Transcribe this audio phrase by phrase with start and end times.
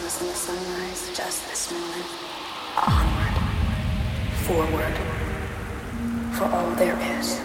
[0.00, 2.06] in the sunrise just this moment.
[2.88, 3.36] Onward,
[4.46, 4.96] forward,
[6.34, 7.38] for all there is,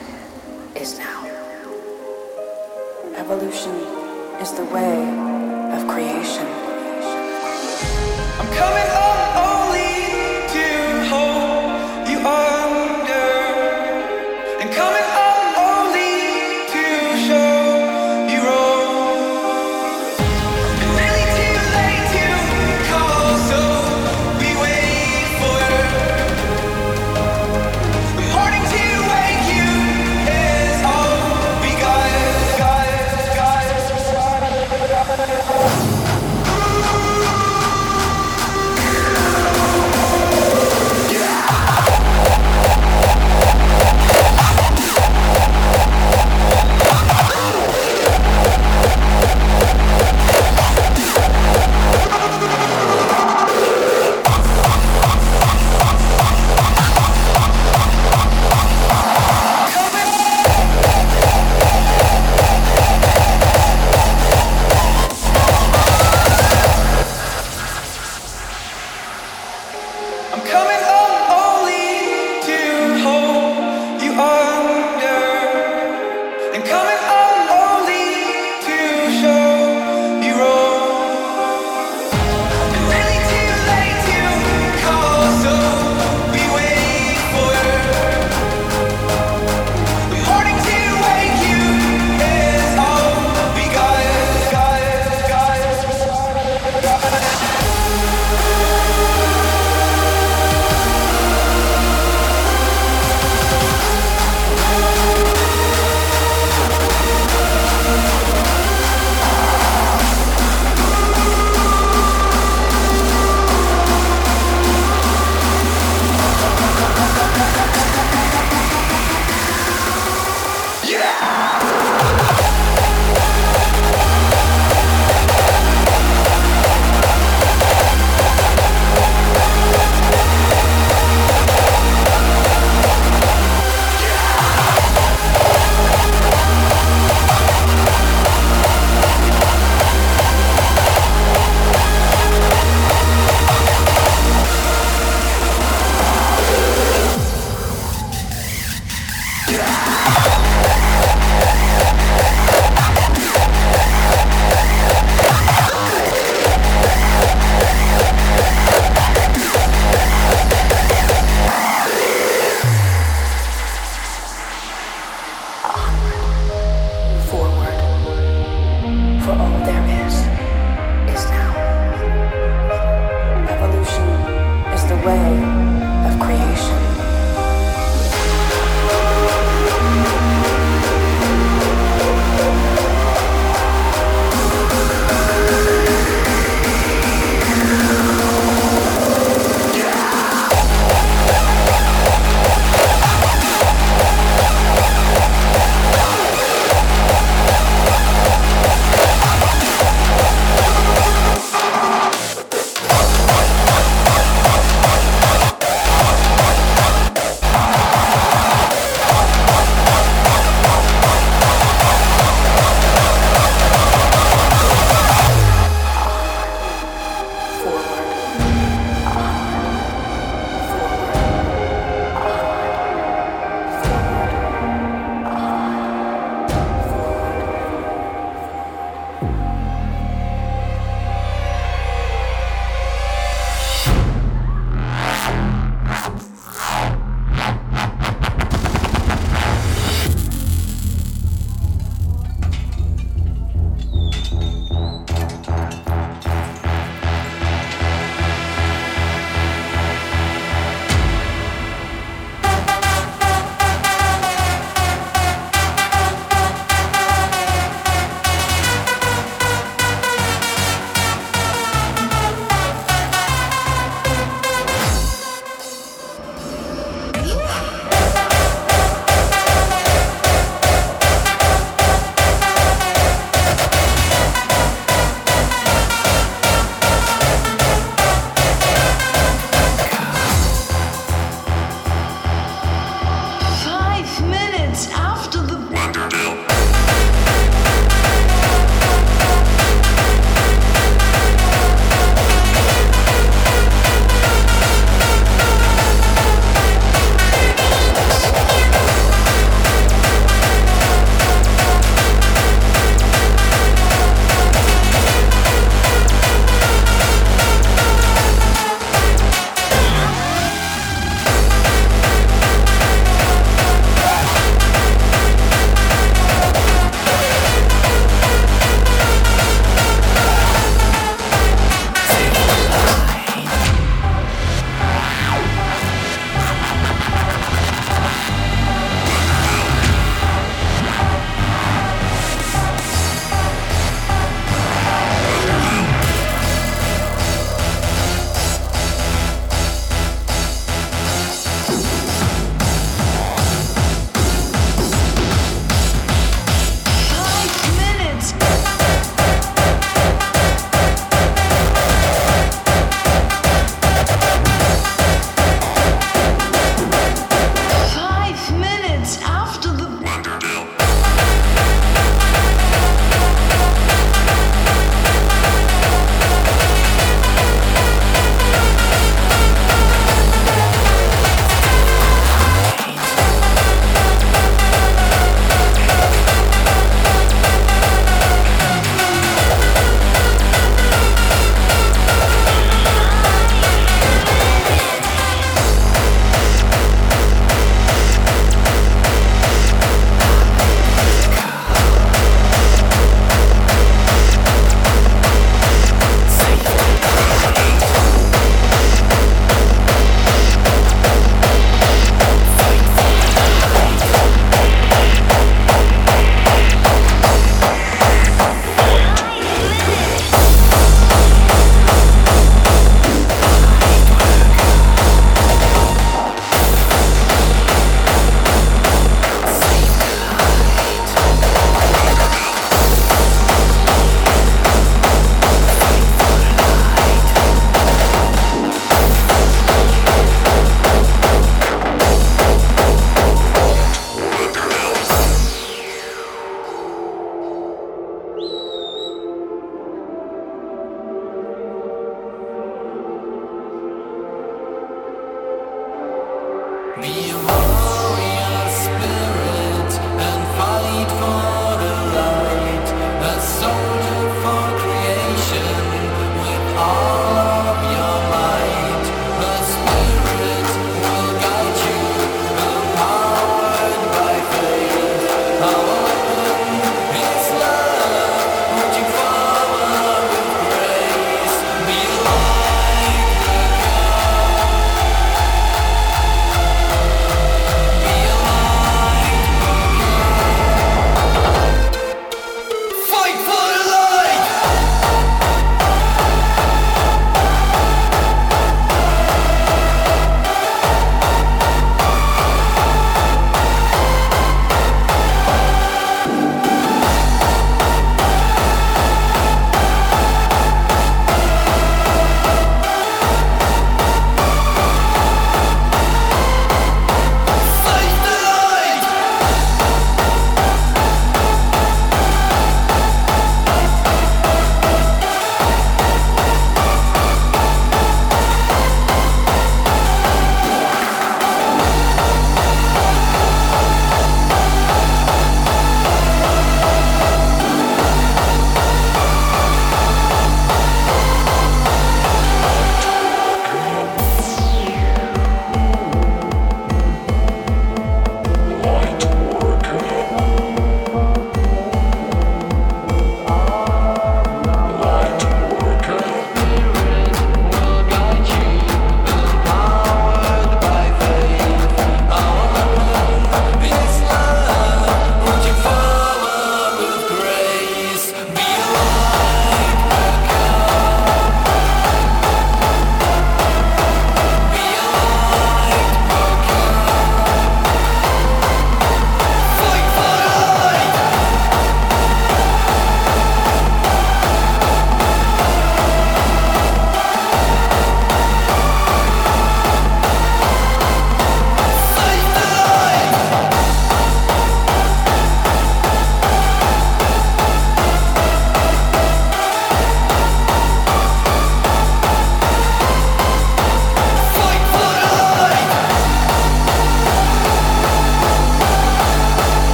[0.74, 1.26] is now.
[3.18, 3.74] Evolution
[4.40, 5.04] is the way
[5.76, 6.48] of creation.
[8.40, 8.85] I'm coming!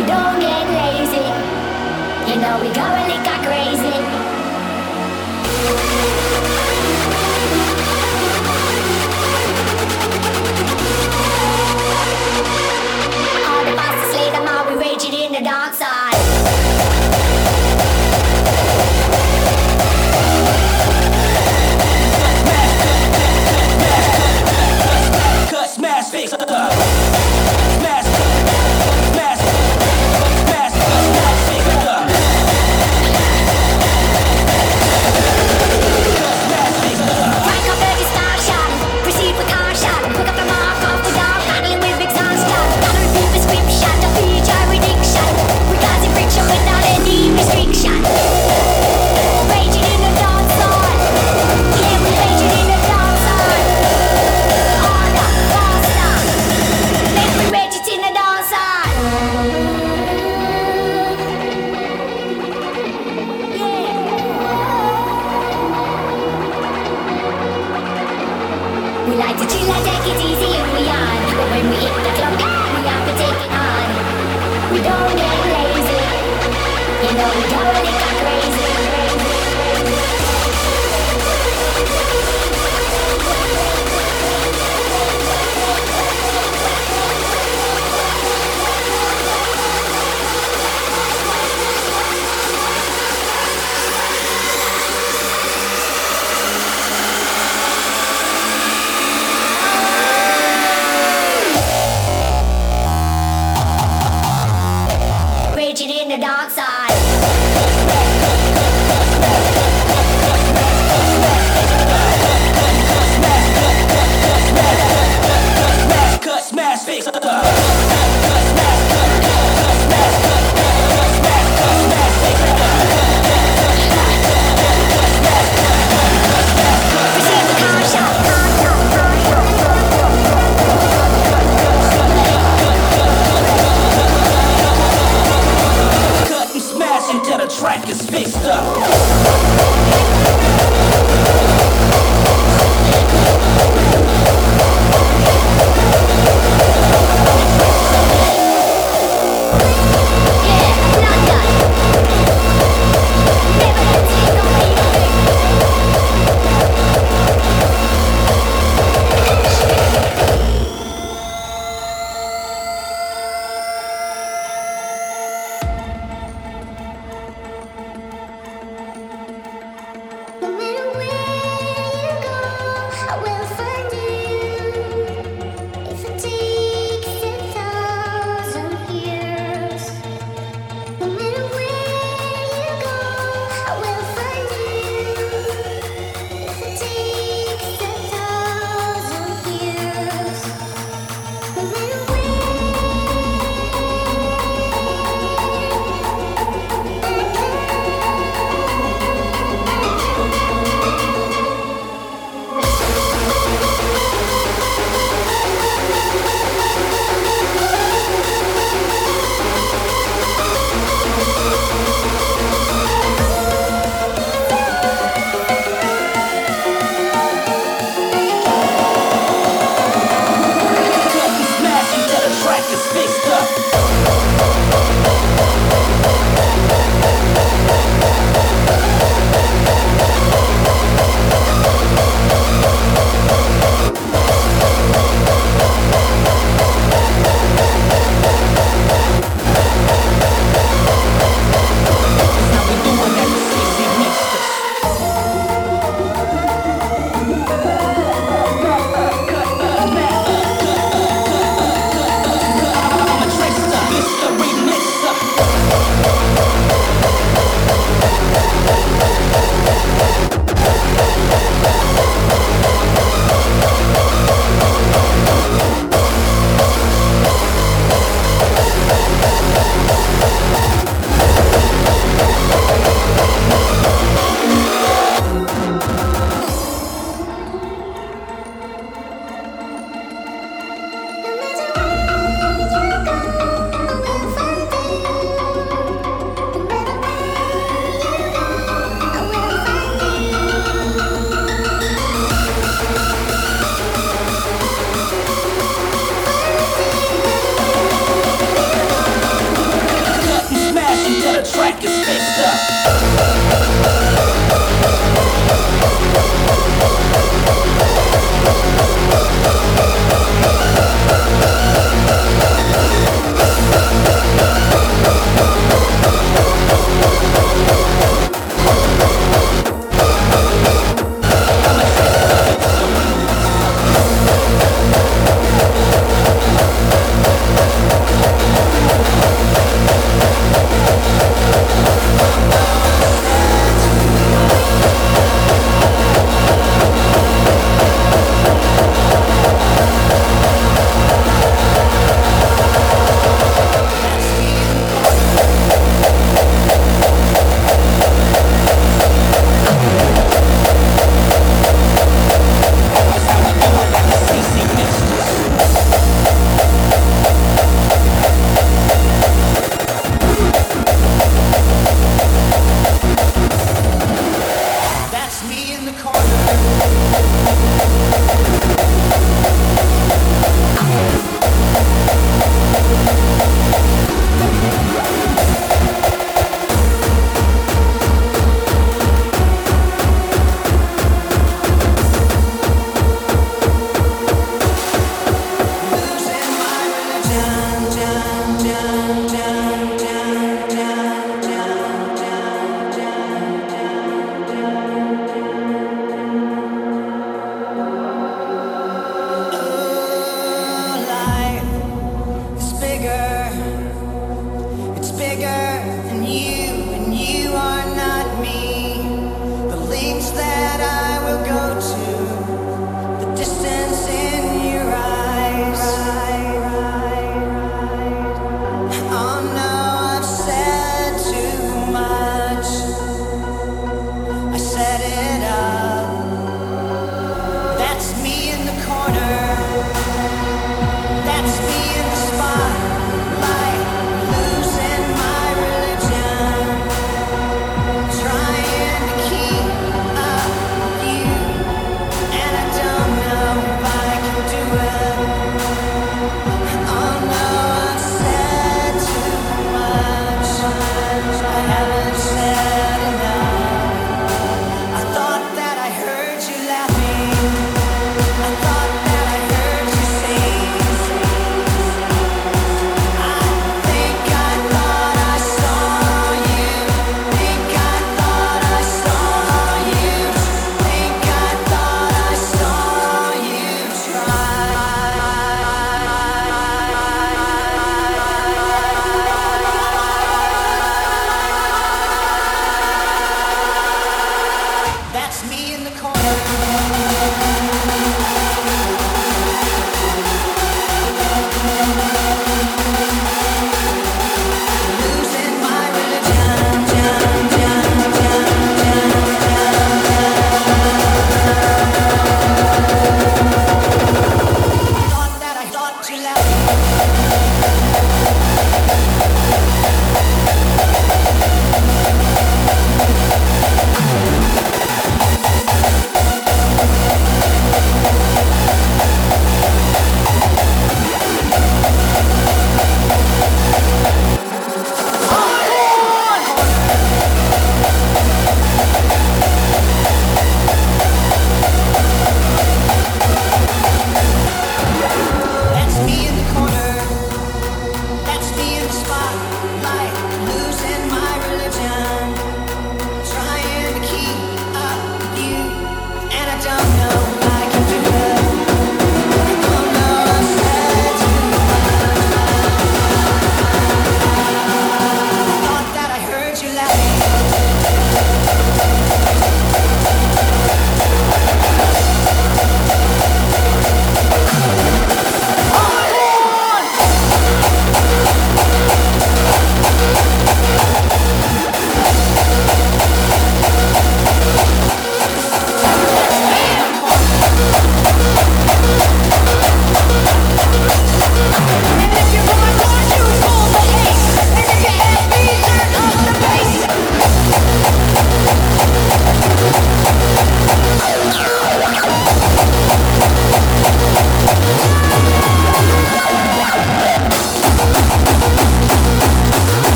[0.00, 1.28] We don't get lazy.
[2.30, 3.29] You know we go a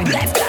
[0.00, 0.39] I'm not